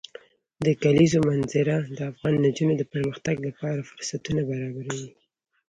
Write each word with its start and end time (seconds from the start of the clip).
د 0.65 0.67
کلیزو 0.83 1.19
منظره 1.29 1.75
د 1.97 1.99
افغان 2.11 2.33
نجونو 2.45 2.73
د 2.77 2.83
پرمختګ 2.93 3.35
لپاره 3.47 3.87
فرصتونه 3.89 4.41
برابروي. 4.51 5.05